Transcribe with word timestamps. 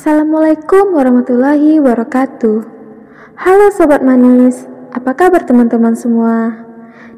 Assalamualaikum 0.00 0.96
warahmatullahi 0.96 1.76
wabarakatuh. 1.76 2.64
Halo 3.36 3.68
sobat 3.68 4.00
manis, 4.00 4.64
apa 4.96 5.12
kabar 5.12 5.44
teman-teman 5.44 5.92
semua? 5.92 6.56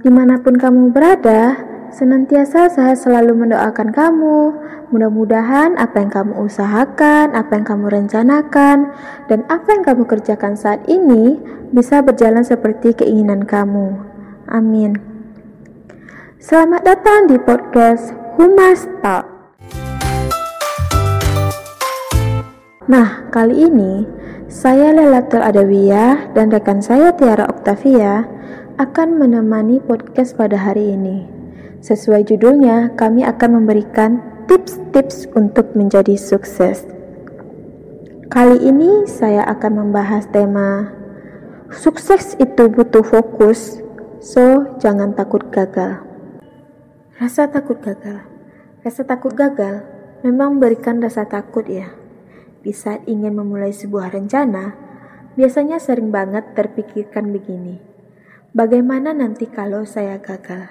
Di 0.03 0.11
mana 0.11 0.43
pun 0.43 0.59
kamu 0.59 0.91
berada, 0.91 1.63
senantiasa 1.95 2.75
saya 2.75 2.99
selalu 2.99 3.39
mendoakan 3.39 3.95
kamu. 3.95 4.39
Mudah-mudahan 4.91 5.79
apa 5.79 6.03
yang 6.03 6.11
kamu 6.11 6.43
usahakan, 6.43 7.39
apa 7.39 7.55
yang 7.55 7.71
kamu 7.71 7.87
rencanakan, 7.87 8.91
dan 9.31 9.47
apa 9.47 9.79
yang 9.79 9.87
kamu 9.87 10.03
kerjakan 10.03 10.59
saat 10.59 10.83
ini 10.91 11.39
bisa 11.71 12.03
berjalan 12.03 12.43
seperti 12.43 12.99
keinginan 12.99 13.47
kamu. 13.47 13.95
Amin. 14.51 14.99
Selamat 16.43 16.83
datang 16.83 17.31
di 17.31 17.39
podcast 17.39 18.11
Humas 18.35 18.91
Talk. 19.07 19.32
Nah, 22.91 23.31
kali 23.31 23.71
ini 23.71 24.03
saya 24.51 24.91
Lelatul 24.91 25.39
Adawiyah 25.39 26.35
dan 26.35 26.51
rekan 26.51 26.83
saya 26.83 27.15
Tiara 27.15 27.47
Oktavia 27.47 28.27
akan 28.75 29.23
menemani 29.23 29.79
podcast 29.79 30.35
pada 30.35 30.59
hari 30.59 30.99
ini. 30.99 31.23
Sesuai 31.79 32.27
judulnya, 32.27 32.91
kami 32.99 33.23
akan 33.23 33.63
memberikan 33.63 34.19
tips-tips 34.51 35.31
untuk 35.39 35.79
menjadi 35.79 36.19
sukses. 36.19 36.83
Kali 38.27 38.59
ini 38.59 39.07
saya 39.07 39.47
akan 39.47 39.87
membahas 39.87 40.27
tema 40.35 40.91
sukses 41.71 42.35
itu 42.43 42.67
butuh 42.67 43.07
fokus, 43.07 43.79
so 44.19 44.75
jangan 44.83 45.15
takut 45.15 45.47
gagal. 45.55 46.03
Rasa 47.15 47.47
takut 47.47 47.79
gagal. 47.79 48.27
Rasa 48.83 49.07
takut 49.07 49.39
gagal 49.39 49.87
memang 50.27 50.59
memberikan 50.59 50.99
rasa 50.99 51.23
takut 51.23 51.63
ya 51.71 52.02
di 52.63 52.71
saat 52.71 53.03
ingin 53.11 53.35
memulai 53.35 53.75
sebuah 53.75 54.15
rencana, 54.15 54.79
biasanya 55.35 55.83
sering 55.83 56.15
banget 56.15 56.55
terpikirkan 56.55 57.35
begini. 57.35 57.83
Bagaimana 58.55 59.11
nanti 59.11 59.51
kalau 59.51 59.83
saya 59.83 60.23
gagal? 60.23 60.71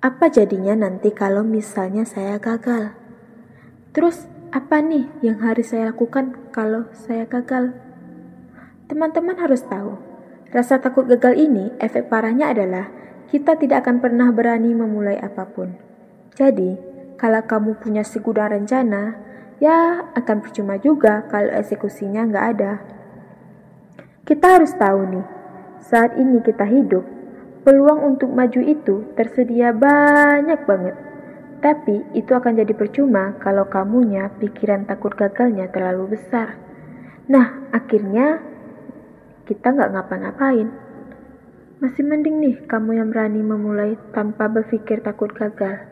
Apa 0.00 0.32
jadinya 0.32 0.72
nanti 0.72 1.12
kalau 1.12 1.42
misalnya 1.44 2.08
saya 2.08 2.40
gagal? 2.40 2.96
Terus 3.92 4.28
apa 4.54 4.80
nih 4.80 5.10
yang 5.20 5.42
harus 5.42 5.74
saya 5.74 5.90
lakukan 5.90 6.52
kalau 6.54 6.86
saya 6.94 7.26
gagal? 7.26 7.74
Teman-teman 8.86 9.34
harus 9.36 9.66
tahu, 9.66 9.98
rasa 10.54 10.78
takut 10.78 11.10
gagal 11.10 11.34
ini 11.34 11.74
efek 11.82 12.06
parahnya 12.06 12.54
adalah 12.54 12.86
kita 13.26 13.58
tidak 13.58 13.82
akan 13.82 13.98
pernah 13.98 14.30
berani 14.30 14.70
memulai 14.70 15.18
apa 15.18 15.42
pun. 15.50 15.74
Jadi, 16.38 16.78
kalau 17.18 17.42
kamu 17.42 17.82
punya 17.82 18.06
segudang 18.06 18.54
rencana, 18.54 19.25
ya 19.62 20.04
akan 20.12 20.44
percuma 20.44 20.76
juga 20.76 21.24
kalau 21.28 21.52
eksekusinya 21.52 22.28
nggak 22.28 22.46
ada. 22.56 22.72
Kita 24.26 24.58
harus 24.58 24.74
tahu 24.74 25.00
nih, 25.06 25.26
saat 25.86 26.18
ini 26.18 26.42
kita 26.42 26.66
hidup, 26.66 27.06
peluang 27.62 28.14
untuk 28.14 28.30
maju 28.34 28.60
itu 28.62 29.06
tersedia 29.14 29.70
banyak 29.70 30.66
banget. 30.66 30.96
Tapi 31.62 32.04
itu 32.12 32.30
akan 32.30 32.62
jadi 32.62 32.74
percuma 32.76 33.34
kalau 33.40 33.66
kamunya 33.66 34.28
pikiran 34.38 34.84
takut 34.84 35.14
gagalnya 35.16 35.70
terlalu 35.72 36.18
besar. 36.18 36.58
Nah, 37.26 37.70
akhirnya 37.74 38.38
kita 39.50 39.72
nggak 39.72 39.90
ngapa-ngapain. 39.94 40.68
Masih 41.82 42.06
mending 42.06 42.38
nih 42.38 42.56
kamu 42.70 43.02
yang 43.02 43.08
berani 43.10 43.42
memulai 43.42 43.98
tanpa 44.14 44.46
berpikir 44.46 45.02
takut 45.02 45.34
gagal. 45.34 45.86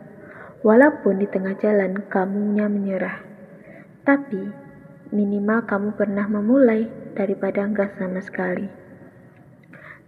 Walaupun 0.63 1.21
di 1.21 1.27
tengah 1.27 1.59
jalan 1.59 2.07
kamunya 2.07 2.71
menyerah. 2.71 3.34
Tapi, 4.05 4.45
minimal 5.17 5.65
kamu 5.65 5.97
pernah 5.97 6.29
memulai 6.29 6.85
daripada 7.17 7.65
enggak 7.65 7.97
sama 7.97 8.21
sekali. 8.21 8.69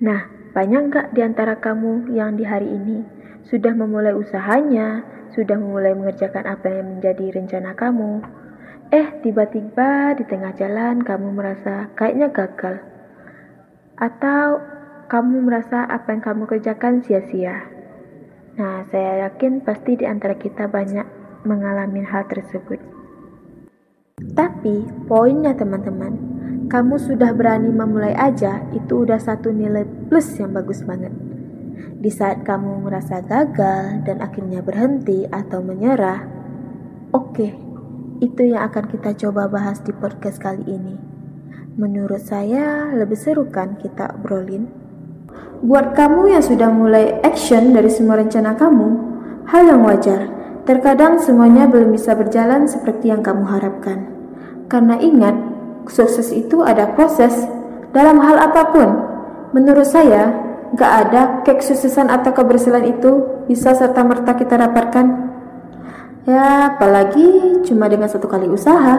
Nah, 0.04 0.28
banyak 0.52 0.82
enggak 0.92 1.06
di 1.16 1.24
antara 1.24 1.56
kamu 1.56 2.12
yang 2.12 2.36
di 2.36 2.44
hari 2.44 2.68
ini 2.68 3.08
sudah 3.48 3.72
memulai 3.72 4.12
usahanya, 4.12 5.00
sudah 5.32 5.56
memulai 5.56 5.96
mengerjakan 5.96 6.44
apa 6.44 6.68
yang 6.68 7.00
menjadi 7.00 7.40
rencana 7.40 7.72
kamu? 7.72 8.20
Eh, 8.92 9.16
tiba-tiba 9.24 10.12
di 10.12 10.28
tengah 10.28 10.52
jalan 10.52 11.00
kamu 11.00 11.32
merasa 11.32 11.88
kayaknya 11.96 12.28
gagal. 12.28 12.84
Atau 13.96 14.60
kamu 15.08 15.46
merasa 15.46 15.86
apa 15.86 16.12
yang 16.12 16.20
kamu 16.20 16.44
kerjakan 16.44 17.00
sia-sia. 17.00 17.64
Nah, 18.60 18.84
saya 18.92 19.28
yakin 19.28 19.64
pasti 19.64 19.96
di 19.96 20.04
antara 20.04 20.36
kita 20.36 20.68
banyak 20.68 21.06
mengalami 21.46 22.02
hal 22.04 22.26
tersebut. 22.26 22.95
Tapi 24.16 24.80
poinnya 25.04 25.52
teman-teman, 25.52 26.16
kamu 26.72 26.96
sudah 26.96 27.36
berani 27.36 27.68
memulai 27.68 28.16
aja, 28.16 28.64
itu 28.72 29.04
udah 29.04 29.20
satu 29.20 29.52
nilai 29.52 29.84
plus 30.08 30.40
yang 30.40 30.56
bagus 30.56 30.80
banget. 30.88 31.12
Di 32.00 32.08
saat 32.08 32.40
kamu 32.40 32.80
merasa 32.88 33.20
gagal 33.20 34.08
dan 34.08 34.24
akhirnya 34.24 34.64
berhenti 34.64 35.28
atau 35.28 35.60
menyerah, 35.60 36.24
oke, 37.12 37.28
okay, 37.28 37.52
itu 38.24 38.56
yang 38.56 38.64
akan 38.64 38.88
kita 38.88 39.12
coba 39.20 39.52
bahas 39.52 39.84
di 39.84 39.92
podcast 39.92 40.40
kali 40.40 40.64
ini. 40.64 40.96
Menurut 41.76 42.24
saya 42.24 42.88
lebih 42.96 43.20
seru 43.20 43.52
kan 43.52 43.76
kita 43.76 44.16
obrolin? 44.16 44.64
Buat 45.60 45.92
kamu 45.92 46.32
yang 46.32 46.40
sudah 46.40 46.72
mulai 46.72 47.20
action 47.20 47.76
dari 47.76 47.92
semua 47.92 48.16
rencana 48.16 48.56
kamu, 48.56 48.88
hal 49.44 49.62
yang 49.68 49.84
wajar 49.84 50.35
Terkadang 50.66 51.22
semuanya 51.22 51.70
belum 51.70 51.94
bisa 51.94 52.18
berjalan 52.18 52.66
seperti 52.66 53.14
yang 53.14 53.22
kamu 53.22 53.46
harapkan. 53.46 54.10
Karena 54.66 54.98
ingat, 54.98 55.38
sukses 55.86 56.34
itu 56.34 56.66
ada 56.66 56.90
proses 56.90 57.46
dalam 57.94 58.18
hal 58.18 58.34
apa 58.34 58.74
pun. 58.74 58.88
Menurut 59.54 59.86
saya, 59.86 60.34
gak 60.74 60.92
ada 61.06 61.22
kesuksesan 61.46 62.10
atau 62.10 62.34
keberhasilan 62.34 62.82
itu 62.82 63.46
bisa 63.46 63.78
serta-merta 63.78 64.34
kita 64.34 64.58
dapatkan. 64.58 65.06
Ya, 66.26 66.74
apalagi 66.74 67.62
cuma 67.62 67.86
dengan 67.86 68.10
satu 68.10 68.26
kali 68.26 68.50
usaha. 68.50 68.98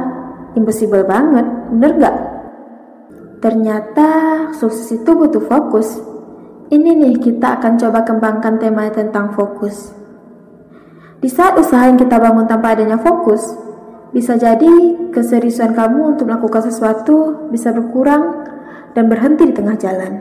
Impossible 0.56 1.04
banget, 1.04 1.44
bener 1.76 1.92
gak? 2.00 2.16
Ternyata 3.44 4.10
sukses 4.56 5.04
itu 5.04 5.12
butuh 5.12 5.44
fokus. 5.44 6.00
Ini 6.72 6.96
nih 6.96 7.20
kita 7.20 7.60
akan 7.60 7.76
coba 7.76 8.08
kembangkan 8.08 8.56
tema 8.56 8.88
tentang 8.88 9.36
fokus. 9.36 10.07
Di 11.18 11.30
saat 11.34 11.58
usaha 11.58 11.90
yang 11.90 11.98
kita 11.98 12.22
bangun 12.22 12.46
tanpa 12.46 12.78
adanya 12.78 13.02
fokus, 13.02 13.42
bisa 14.14 14.38
jadi 14.38 14.70
keseriusan 15.10 15.74
kamu 15.74 16.14
untuk 16.14 16.30
melakukan 16.30 16.70
sesuatu 16.70 17.50
bisa 17.50 17.74
berkurang 17.74 18.46
dan 18.94 19.10
berhenti 19.10 19.50
di 19.50 19.54
tengah 19.58 19.74
jalan. 19.82 20.14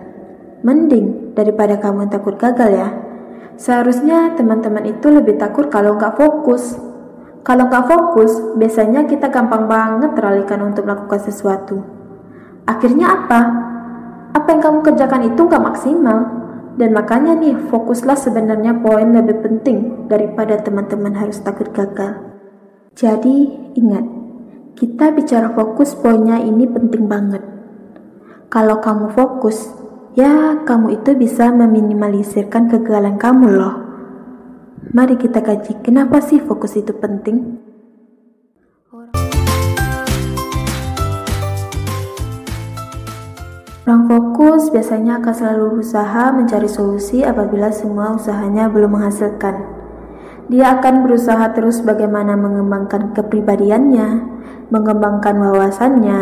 Mending 0.64 1.36
daripada 1.36 1.76
kamu 1.76 2.08
yang 2.08 2.12
takut 2.12 2.34
gagal 2.40 2.70
ya. 2.72 2.88
Seharusnya 3.60 4.36
teman-teman 4.36 4.88
itu 4.88 5.12
lebih 5.12 5.36
takut 5.36 5.68
kalau 5.68 6.00
nggak 6.00 6.16
fokus. 6.16 6.80
Kalau 7.44 7.68
nggak 7.68 7.86
fokus, 7.86 8.32
biasanya 8.56 9.04
kita 9.04 9.28
gampang 9.28 9.68
banget 9.68 10.16
teralihkan 10.16 10.64
untuk 10.64 10.88
melakukan 10.88 11.20
sesuatu. 11.22 11.78
Akhirnya 12.66 13.06
apa? 13.12 13.40
Apa 14.34 14.48
yang 14.50 14.60
kamu 14.64 14.78
kerjakan 14.82 15.22
itu 15.28 15.40
nggak 15.44 15.62
maksimal. 15.62 16.18
Dan 16.76 16.92
makanya 16.92 17.32
nih, 17.40 17.56
fokuslah 17.72 18.20
sebenarnya 18.20 18.84
poin 18.84 19.08
lebih 19.08 19.40
penting 19.40 20.08
daripada 20.12 20.60
teman-teman 20.60 21.16
harus 21.16 21.40
takut 21.40 21.72
gagal. 21.72 22.36
Jadi, 22.92 23.48
ingat, 23.80 24.04
kita 24.76 25.08
bicara 25.16 25.56
fokus 25.56 25.96
poinnya 25.96 26.36
ini 26.36 26.68
penting 26.68 27.08
banget. 27.08 27.40
Kalau 28.52 28.84
kamu 28.84 29.08
fokus, 29.16 29.72
ya 30.12 30.60
kamu 30.68 31.00
itu 31.00 31.16
bisa 31.16 31.48
meminimalisirkan 31.48 32.68
kegagalan 32.68 33.16
kamu 33.16 33.46
loh. 33.56 33.76
Mari 34.92 35.16
kita 35.16 35.40
kaji 35.40 35.80
kenapa 35.80 36.20
sih 36.20 36.44
fokus 36.44 36.76
itu 36.76 36.92
penting. 36.92 37.56
Orang 43.86 44.10
fokus 44.10 44.66
biasanya 44.74 45.22
akan 45.22 45.30
selalu 45.30 45.78
berusaha 45.78 46.34
mencari 46.34 46.66
solusi 46.66 47.22
apabila 47.22 47.70
semua 47.70 48.18
usahanya 48.18 48.66
belum 48.66 48.98
menghasilkan. 48.98 49.62
Dia 50.50 50.74
akan 50.74 51.06
berusaha 51.06 51.54
terus 51.54 51.78
bagaimana 51.86 52.34
mengembangkan 52.34 53.14
kepribadiannya, 53.14 54.26
mengembangkan 54.74 55.38
wawasannya, 55.38 56.18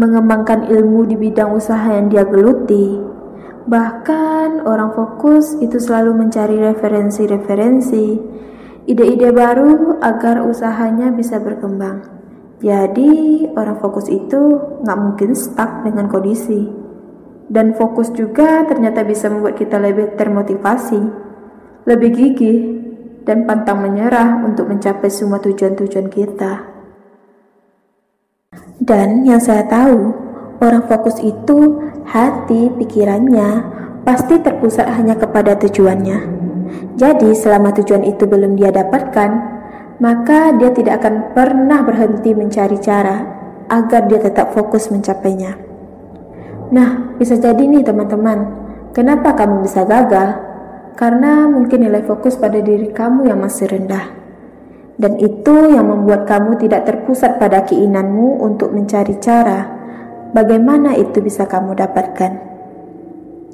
mengembangkan 0.00 0.64
ilmu 0.64 1.04
di 1.12 1.20
bidang 1.20 1.52
usaha 1.52 1.92
yang 1.92 2.08
dia 2.08 2.24
geluti. 2.24 2.96
Bahkan 3.68 4.64
orang 4.64 4.96
fokus 4.96 5.60
itu 5.60 5.76
selalu 5.76 6.16
mencari 6.16 6.56
referensi-referensi, 6.56 8.16
ide-ide 8.88 9.28
baru 9.28 10.00
agar 10.00 10.40
usahanya 10.40 11.12
bisa 11.12 11.36
berkembang. 11.36 12.17
Jadi 12.58 13.46
orang 13.54 13.78
fokus 13.78 14.10
itu 14.10 14.58
nggak 14.82 14.98
mungkin 14.98 15.30
stuck 15.38 15.86
dengan 15.86 16.10
kondisi. 16.10 16.66
Dan 17.48 17.78
fokus 17.78 18.12
juga 18.12 18.66
ternyata 18.66 19.06
bisa 19.06 19.30
membuat 19.30 19.56
kita 19.56 19.80
lebih 19.80 20.18
termotivasi, 20.18 21.00
lebih 21.88 22.10
gigih, 22.12 22.58
dan 23.24 23.48
pantang 23.48 23.80
menyerah 23.80 24.42
untuk 24.44 24.68
mencapai 24.68 25.08
semua 25.08 25.40
tujuan-tujuan 25.40 26.08
kita. 26.12 26.52
Dan 28.82 29.24
yang 29.24 29.40
saya 29.40 29.64
tahu, 29.64 30.12
orang 30.64 30.84
fokus 30.88 31.20
itu 31.20 31.76
hati, 32.08 32.72
pikirannya 32.72 33.76
pasti 34.02 34.40
terpusat 34.40 34.88
hanya 34.96 35.16
kepada 35.16 35.56
tujuannya. 35.60 36.40
Jadi, 36.96 37.32
selama 37.36 37.72
tujuan 37.80 38.04
itu 38.04 38.24
belum 38.24 38.56
dia 38.56 38.72
dapatkan, 38.72 39.57
maka 39.98 40.54
dia 40.54 40.70
tidak 40.70 41.02
akan 41.02 41.34
pernah 41.34 41.82
berhenti 41.82 42.30
mencari 42.34 42.78
cara 42.78 43.16
agar 43.68 44.06
dia 44.06 44.22
tetap 44.22 44.54
fokus 44.54 44.88
mencapainya. 44.88 45.58
Nah, 46.70 47.16
bisa 47.18 47.34
jadi 47.36 47.58
nih 47.58 47.84
teman-teman, 47.84 48.38
kenapa 48.94 49.34
kamu 49.34 49.66
bisa 49.66 49.82
gagal? 49.84 50.38
Karena 50.98 51.46
mungkin 51.46 51.86
nilai 51.86 52.02
fokus 52.02 52.34
pada 52.34 52.58
diri 52.58 52.90
kamu 52.90 53.30
yang 53.30 53.38
masih 53.38 53.70
rendah. 53.70 54.18
Dan 54.98 55.14
itu 55.22 55.70
yang 55.70 55.86
membuat 55.86 56.26
kamu 56.26 56.58
tidak 56.58 56.90
terpusat 56.90 57.38
pada 57.38 57.62
keinginanmu 57.62 58.42
untuk 58.42 58.74
mencari 58.74 59.14
cara 59.22 59.78
bagaimana 60.34 60.98
itu 60.98 61.22
bisa 61.22 61.46
kamu 61.46 61.78
dapatkan. 61.78 62.32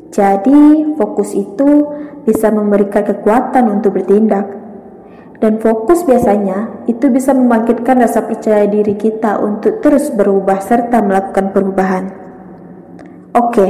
Jadi, 0.08 0.94
fokus 0.96 1.36
itu 1.36 1.84
bisa 2.24 2.48
memberikan 2.48 3.04
kekuatan 3.04 3.66
untuk 3.68 4.00
bertindak. 4.00 4.63
Dan 5.44 5.60
fokus 5.60 6.08
biasanya 6.08 6.88
itu 6.88 7.12
bisa 7.12 7.36
membangkitkan 7.36 8.00
rasa 8.00 8.24
percaya 8.24 8.64
diri 8.64 8.96
kita 8.96 9.36
untuk 9.44 9.84
terus 9.84 10.08
berubah 10.08 10.56
serta 10.56 11.04
melakukan 11.04 11.52
perubahan. 11.52 12.04
Oke, 13.36 13.68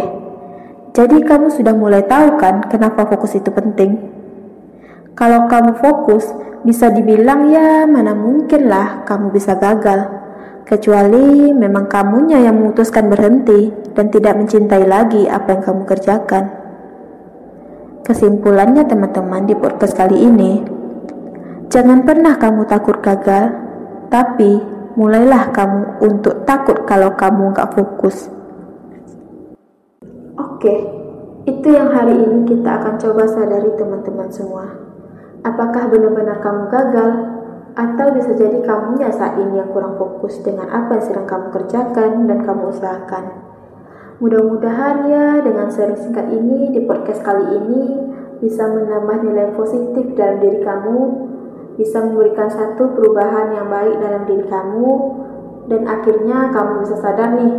jadi 0.94 1.18
kamu 1.26 1.50
sudah 1.50 1.74
mulai 1.74 2.06
tahu 2.06 2.38
kan 2.38 2.70
kenapa 2.70 3.10
fokus 3.10 3.34
itu 3.34 3.50
penting? 3.50 3.90
Kalau 5.18 5.50
kamu 5.50 5.74
fokus, 5.82 6.30
bisa 6.62 6.94
dibilang 6.94 7.50
ya 7.50 7.90
mana 7.90 8.14
mungkin 8.14 8.70
lah 8.70 9.02
kamu 9.02 9.34
bisa 9.34 9.58
gagal. 9.58 10.06
Kecuali 10.62 11.50
memang 11.50 11.90
kamunya 11.90 12.38
yang 12.38 12.54
memutuskan 12.54 13.10
berhenti 13.10 13.74
dan 13.98 14.14
tidak 14.14 14.38
mencintai 14.38 14.86
lagi 14.86 15.26
apa 15.26 15.58
yang 15.58 15.62
kamu 15.66 15.82
kerjakan. 15.90 16.44
Kesimpulannya 18.06 18.86
teman-teman 18.86 19.42
di 19.42 19.58
podcast 19.58 19.98
kali 19.98 20.22
ini, 20.22 20.83
jangan 21.70 22.04
pernah 22.04 22.34
kamu 22.36 22.64
takut 22.66 22.98
gagal, 23.00 23.52
tapi 24.08 24.60
mulailah 24.94 25.50
kamu 25.50 26.04
untuk 26.04 26.46
takut 26.46 26.86
kalau 26.86 27.12
kamu 27.18 27.50
gak 27.54 27.74
fokus. 27.74 28.30
Oke, 30.38 30.74
itu 31.44 31.68
yang 31.68 31.92
hari 31.92 32.16
ini 32.16 32.48
kita 32.48 32.80
akan 32.80 32.94
coba 32.96 33.28
sadari 33.28 33.70
teman-teman 33.76 34.28
semua. 34.32 34.64
Apakah 35.44 35.92
benar-benar 35.92 36.40
kamu 36.40 36.72
gagal? 36.72 37.10
Atau 37.74 38.14
bisa 38.14 38.38
jadi 38.38 38.62
kamunya 38.62 39.10
saat 39.10 39.34
ini 39.34 39.58
yang 39.58 39.74
kurang 39.74 39.98
fokus 39.98 40.38
dengan 40.46 40.70
apa 40.70 40.94
yang 40.94 41.04
sedang 41.04 41.26
kamu 41.26 41.46
kerjakan 41.50 42.30
dan 42.30 42.38
kamu 42.46 42.70
usahakan. 42.70 43.24
Mudah-mudahan 44.22 45.10
ya 45.10 45.26
dengan 45.42 45.74
seri 45.74 45.98
singkat 45.98 46.30
ini 46.30 46.70
di 46.70 46.86
podcast 46.86 47.18
kali 47.26 47.44
ini 47.50 47.82
bisa 48.38 48.62
menambah 48.62 49.26
nilai 49.26 49.58
positif 49.58 50.14
dalam 50.14 50.38
diri 50.38 50.62
kamu, 50.62 50.98
bisa 51.74 52.02
memberikan 52.02 52.48
satu 52.50 52.94
perubahan 52.94 53.54
yang 53.54 53.66
baik 53.66 53.98
dalam 53.98 54.22
diri 54.28 54.46
kamu, 54.46 54.92
dan 55.70 55.82
akhirnya 55.88 56.52
kamu 56.54 56.72
bisa 56.86 56.96
sadar 57.00 57.34
nih, 57.34 57.52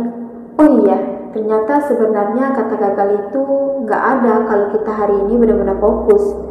oh 0.56 0.68
iya, 0.84 0.98
ternyata 1.34 1.84
sebenarnya 1.84 2.54
kata 2.54 2.74
gagal 2.80 3.08
itu 3.28 3.42
nggak 3.84 4.02
ada 4.02 4.34
kalau 4.48 4.66
kita 4.72 4.92
hari 4.94 5.16
ini 5.26 5.34
benar-benar 5.36 5.76
fokus 5.82 6.46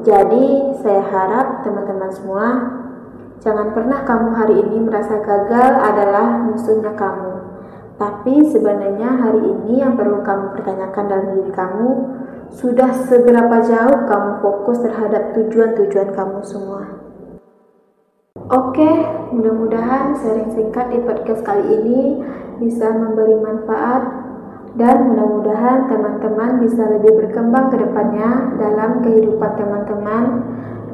jadi, 0.00 0.72
saya 0.80 1.04
harap 1.12 1.60
teman-teman 1.60 2.08
semua 2.08 2.44
jangan 3.44 3.76
pernah 3.76 4.00
kamu 4.08 4.28
hari 4.32 4.54
ini 4.64 4.76
merasa 4.80 5.20
gagal 5.20 5.72
adalah 5.80 6.40
musuhnya 6.44 6.92
kamu. 6.96 7.32
Tapi 8.00 8.48
sebenarnya 8.48 9.20
hari 9.20 9.44
ini 9.44 9.84
yang 9.84 10.00
perlu 10.00 10.24
kamu 10.24 10.56
pertanyakan 10.56 11.04
dalam 11.04 11.28
diri 11.36 11.52
kamu, 11.52 11.90
sudah 12.50 12.90
seberapa 13.06 13.56
jauh 13.62 13.98
kamu 14.10 14.32
fokus 14.42 14.82
terhadap 14.82 15.30
tujuan-tujuan 15.38 16.10
kamu 16.10 16.38
semua. 16.42 16.82
Oke, 18.50 18.90
mudah-mudahan 19.30 20.18
sharing 20.18 20.50
singkat 20.50 20.90
di 20.90 20.98
podcast 21.06 21.46
kali 21.46 21.62
ini 21.78 22.18
bisa 22.58 22.90
memberi 22.90 23.38
manfaat 23.38 24.02
dan 24.74 25.14
mudah-mudahan 25.14 25.86
teman-teman 25.86 26.62
bisa 26.62 26.82
lebih 26.90 27.14
berkembang 27.22 27.70
ke 27.70 27.78
depannya 27.78 28.54
dalam 28.58 29.02
kehidupan 29.06 29.52
teman-teman 29.54 30.24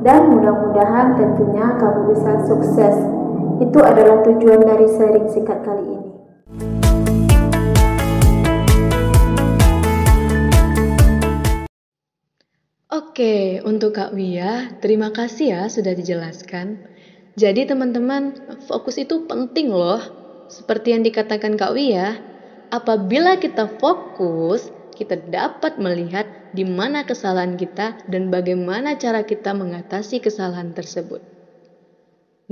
dan 0.04 0.28
mudah-mudahan 0.32 1.16
tentunya 1.16 1.76
kamu 1.80 2.00
bisa 2.12 2.32
sukses. 2.44 2.96
Itu 3.56 3.80
adalah 3.80 4.20
tujuan 4.28 4.60
dari 4.60 4.86
sharing 4.92 5.32
singkat 5.32 5.64
kali 5.64 5.84
ini. 5.88 6.05
Oke, 13.16 13.64
untuk 13.64 13.96
Kak 13.96 14.12
Wia, 14.12 14.76
terima 14.84 15.08
kasih 15.08 15.48
ya 15.48 15.62
sudah 15.72 15.96
dijelaskan. 15.96 16.84
Jadi 17.32 17.64
teman-teman, 17.64 18.36
fokus 18.68 19.00
itu 19.00 19.24
penting 19.24 19.72
loh. 19.72 20.04
Seperti 20.52 20.92
yang 20.92 21.00
dikatakan 21.00 21.56
Kak 21.56 21.72
Wia, 21.72 22.20
apabila 22.68 23.40
kita 23.40 23.72
fokus, 23.80 24.68
kita 25.00 25.16
dapat 25.32 25.80
melihat 25.80 26.28
di 26.52 26.68
mana 26.68 27.08
kesalahan 27.08 27.56
kita 27.56 28.04
dan 28.04 28.28
bagaimana 28.28 29.00
cara 29.00 29.24
kita 29.24 29.56
mengatasi 29.56 30.20
kesalahan 30.20 30.76
tersebut. 30.76 31.24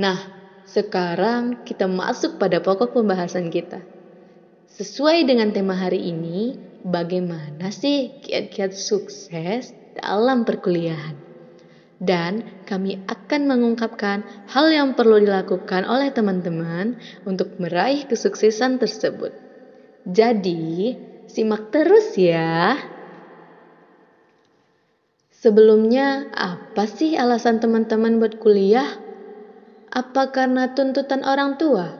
Nah, 0.00 0.17
sekarang 0.64 1.60
kita 1.69 1.93
masuk 1.93 2.40
pada 2.40 2.64
pokok 2.64 2.96
pembahasan 2.96 3.52
kita. 3.52 3.84
Sesuai 4.72 5.28
dengan 5.28 5.52
tema 5.52 5.76
hari 5.76 6.08
ini, 6.08 6.56
bagaimana 6.88 7.69
sih 7.69 8.17
kiat-kiat 8.25 8.72
sukses 8.72 9.83
dalam 9.96 10.43
perkuliahan? 10.43 11.17
Dan 12.02 12.44
kami 12.67 13.00
akan 13.06 13.43
mengungkapkan 13.49 14.26
hal 14.50 14.67
yang 14.69 14.93
perlu 14.99 15.23
dilakukan 15.23 15.87
oleh 15.87 16.11
teman-teman 16.11 16.99
untuk 17.25 17.56
meraih 17.62 18.05
kesuksesan 18.05 18.82
tersebut. 18.82 19.32
Jadi, 20.05 20.99
simak 21.31 21.73
terus 21.73 22.12
ya. 22.19 22.76
Sebelumnya, 25.32 26.29
apa 26.35 26.85
sih 26.85 27.17
alasan 27.17 27.61
teman-teman 27.62 28.20
buat 28.20 28.37
kuliah? 28.43 29.01
Apa 29.89 30.34
karena 30.34 30.74
tuntutan 30.74 31.22
orang 31.22 31.56
tua? 31.56 31.94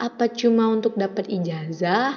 Apa 0.00 0.32
cuma 0.32 0.72
untuk 0.72 0.96
dapat 0.96 1.28
ijazah? 1.28 2.16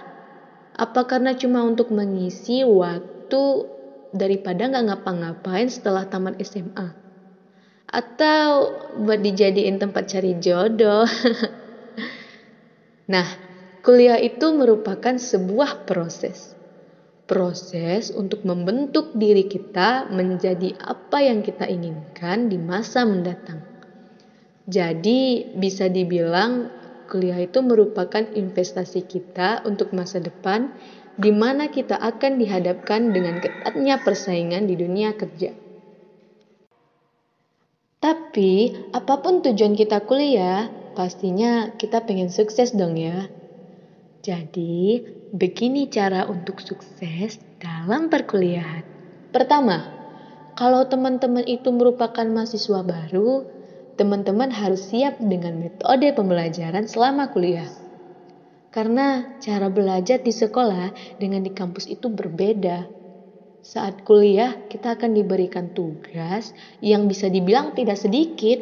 Apa 0.74 1.06
karena 1.06 1.36
cuma 1.36 1.62
untuk 1.68 1.92
mengisi 1.92 2.64
waktu 2.66 3.73
daripada 4.14 4.70
nggak 4.70 4.86
ngapa-ngapain 4.94 5.68
setelah 5.68 6.08
tamat 6.08 6.38
SMA? 6.40 6.94
Atau 7.90 8.70
buat 9.02 9.20
dijadiin 9.20 9.82
tempat 9.82 10.14
cari 10.14 10.38
jodoh? 10.40 11.04
nah, 13.14 13.28
Kuliah 13.84 14.16
itu 14.16 14.48
merupakan 14.56 15.20
sebuah 15.20 15.84
proses. 15.84 16.56
Proses 17.28 18.16
untuk 18.16 18.48
membentuk 18.48 19.12
diri 19.12 19.44
kita 19.44 20.08
menjadi 20.08 20.80
apa 20.80 21.20
yang 21.20 21.44
kita 21.44 21.68
inginkan 21.68 22.48
di 22.48 22.56
masa 22.56 23.04
mendatang. 23.04 23.60
Jadi, 24.72 25.52
bisa 25.60 25.92
dibilang 25.92 26.72
kuliah 27.12 27.44
itu 27.44 27.60
merupakan 27.60 28.24
investasi 28.24 29.04
kita 29.04 29.68
untuk 29.68 29.92
masa 29.92 30.24
depan 30.24 30.72
di 31.20 31.30
mana 31.30 31.70
kita 31.70 31.94
akan 32.00 32.42
dihadapkan 32.42 33.14
dengan 33.14 33.38
ketatnya 33.38 34.02
persaingan 34.02 34.66
di 34.66 34.74
dunia 34.74 35.14
kerja. 35.14 35.54
Tapi, 38.04 38.76
apa 38.92 39.24
pun 39.24 39.40
tujuan 39.40 39.80
kita 39.80 40.04
kuliah, 40.04 40.68
pastinya 40.92 41.72
kita 41.80 42.04
pengen 42.04 42.28
sukses 42.28 42.76
dong 42.76 43.00
ya. 43.00 43.32
Jadi, 44.24 45.04
begini 45.32 45.88
cara 45.88 46.28
untuk 46.28 46.60
sukses 46.60 47.40
dalam 47.60 48.12
perkuliahan. 48.12 48.84
Pertama, 49.32 49.88
kalau 50.54 50.86
teman-teman 50.86 51.48
itu 51.48 51.72
merupakan 51.72 52.28
mahasiswa 52.28 52.84
baru, 52.84 53.48
teman-teman 53.98 54.54
harus 54.54 54.90
siap 54.90 55.18
dengan 55.22 55.58
metode 55.58 56.12
pembelajaran 56.14 56.86
selama 56.86 57.32
kuliah. 57.32 57.83
Karena 58.74 59.30
cara 59.38 59.70
belajar 59.70 60.26
di 60.26 60.34
sekolah 60.34 60.90
dengan 61.22 61.46
di 61.46 61.54
kampus 61.54 61.86
itu 61.86 62.10
berbeda. 62.10 62.90
Saat 63.62 64.02
kuliah, 64.02 64.58
kita 64.66 64.98
akan 64.98 65.14
diberikan 65.14 65.70
tugas 65.78 66.58
yang 66.82 67.06
bisa 67.06 67.30
dibilang 67.30 67.78
tidak 67.78 68.02
sedikit. 68.02 68.60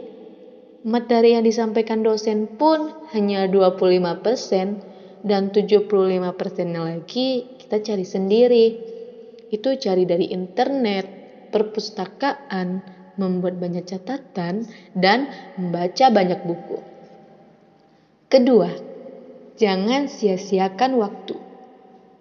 Materi 0.84 1.39
yang 1.39 1.48
disampaikan 1.48 2.03
dosen 2.03 2.60
pun 2.60 2.91
hanya 3.15 3.48
25%, 3.48 4.84
dan 5.24 5.53
75% 5.53 6.74
lagi 6.75 7.48
kita 7.62 7.80
cari 7.80 8.06
sendiri. 8.06 8.65
Itu 9.48 9.80
cari 9.80 10.03
dari 10.03 10.27
internet, 10.34 11.08
perpustakaan, 11.56 12.84
membuat 13.15 13.62
banyak 13.62 13.88
catatan, 13.88 14.68
dan 14.91 15.30
membaca 15.56 16.06
banyak 16.10 16.39
buku. 16.44 16.77
Kedua, 18.32 18.90
jangan 19.62 20.10
sia-siakan 20.10 20.98
waktu. 20.98 21.38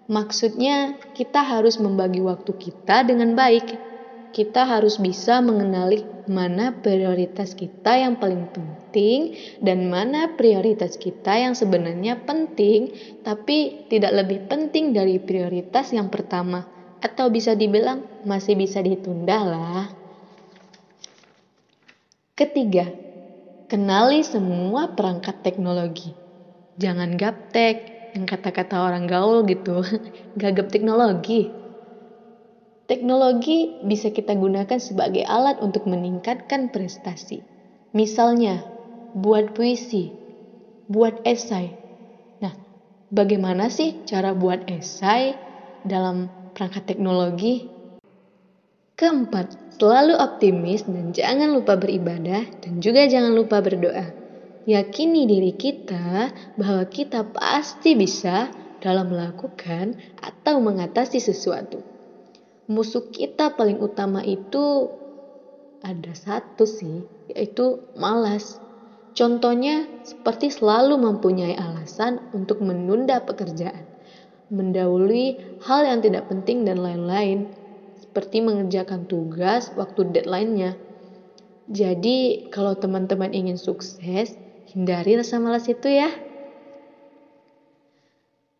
Maksudnya, 0.05 1.01
kita 1.17 1.41
harus 1.41 1.81
membagi 1.81 2.21
waktu 2.21 2.53
kita 2.53 3.01
dengan 3.09 3.33
baik. 3.33 3.89
Kita 4.31 4.63
harus 4.63 5.01
bisa 5.01 5.41
mengenali 5.43 6.05
mana 6.29 6.71
prioritas 6.79 7.57
kita 7.57 7.99
yang 7.99 8.15
paling 8.15 8.47
penting 8.53 9.35
dan 9.59 9.91
mana 9.91 10.37
prioritas 10.37 10.95
kita 10.95 11.35
yang 11.35 11.57
sebenarnya 11.57 12.21
penting, 12.23 12.95
tapi 13.25 13.89
tidak 13.91 14.23
lebih 14.23 14.47
penting 14.47 14.95
dari 14.95 15.19
prioritas 15.19 15.91
yang 15.91 16.07
pertama, 16.07 16.63
atau 17.03 17.27
bisa 17.27 17.57
dibilang 17.57 18.23
masih 18.23 18.55
bisa 18.55 18.79
ditunda 18.79 19.39
lah. 19.43 19.85
Ketiga, 22.37 22.87
kenali 23.67 24.23
semua 24.23 24.95
perangkat 24.95 25.43
teknologi. 25.43 26.20
Jangan 26.79 27.19
gaptek, 27.19 27.91
yang 28.15 28.27
kata-kata 28.27 28.83
orang 28.83 29.07
gaul 29.07 29.43
gitu, 29.47 29.83
gagap 30.41 30.71
teknologi. 30.71 31.51
Teknologi 32.87 33.79
bisa 33.79 34.11
kita 34.11 34.35
gunakan 34.35 34.75
sebagai 34.75 35.23
alat 35.23 35.63
untuk 35.63 35.87
meningkatkan 35.87 36.75
prestasi. 36.75 37.39
Misalnya, 37.95 38.67
buat 39.15 39.55
puisi, 39.55 40.11
buat 40.91 41.23
esai. 41.23 41.71
Nah, 42.43 42.51
bagaimana 43.07 43.71
sih 43.71 44.03
cara 44.03 44.35
buat 44.35 44.67
esai 44.67 45.35
dalam 45.87 46.27
perangkat 46.51 46.83
teknologi? 46.83 47.63
Keempat, 48.99 49.55
selalu 49.79 50.19
optimis 50.19 50.83
dan 50.83 51.15
jangan 51.15 51.55
lupa 51.55 51.79
beribadah 51.79 52.43
dan 52.59 52.73
juga 52.83 53.07
jangan 53.07 53.33
lupa 53.33 53.63
berdoa. 53.63 54.20
Yakini 54.69 55.25
diri 55.25 55.57
kita 55.57 56.29
bahwa 56.53 56.85
kita 56.85 57.25
pasti 57.33 57.97
bisa 57.97 58.53
dalam 58.77 59.09
melakukan 59.09 59.97
atau 60.21 60.61
mengatasi 60.61 61.17
sesuatu. 61.17 61.81
Musuh 62.69 63.09
kita 63.09 63.57
paling 63.57 63.81
utama 63.81 64.21
itu 64.21 64.85
ada 65.81 66.13
satu 66.13 66.69
sih, 66.69 67.01
yaitu 67.33 67.81
malas. 67.97 68.61
Contohnya 69.17 69.89
seperti 70.05 70.53
selalu 70.53 70.93
mempunyai 70.93 71.57
alasan 71.57 72.21
untuk 72.31 72.61
menunda 72.61 73.17
pekerjaan, 73.25 73.83
mendahului 74.53 75.57
hal 75.65 75.89
yang 75.89 76.05
tidak 76.05 76.29
penting 76.29 76.69
dan 76.69 76.85
lain-lain, 76.85 77.49
seperti 77.97 78.45
mengerjakan 78.45 79.09
tugas 79.09 79.73
waktu 79.73 80.05
deadline-nya. 80.13 80.77
Jadi, 81.65 82.51
kalau 82.53 82.77
teman-teman 82.77 83.33
ingin 83.33 83.57
sukses, 83.57 84.37
Hindari 84.71 85.19
rasa 85.19 85.35
malas 85.35 85.67
itu 85.67 85.91
ya. 85.91 86.07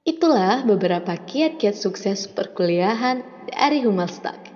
Itulah 0.04 0.68
beberapa 0.68 1.16
kiat-kiat 1.16 1.78
sukses 1.78 2.28
perkuliahan 2.28 3.24
dari 3.48 3.80
Humalstak. 3.88 4.52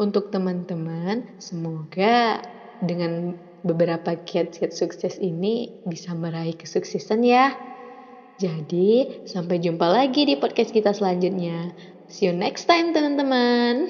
Untuk 0.00 0.32
teman-teman, 0.32 1.36
semoga 1.36 2.40
dengan 2.80 3.36
beberapa 3.60 4.16
kiat-kiat 4.16 4.72
sukses 4.72 5.20
ini 5.20 5.84
bisa 5.84 6.16
meraih 6.16 6.56
kesuksesan 6.56 7.20
ya. 7.28 7.52
Jadi, 8.40 9.24
sampai 9.28 9.60
jumpa 9.60 9.84
lagi 9.88 10.24
di 10.24 10.40
podcast 10.40 10.72
kita 10.72 10.96
selanjutnya. 10.96 11.76
See 12.08 12.28
you 12.28 12.32
next 12.32 12.64
time, 12.64 12.96
teman-teman. 12.96 13.88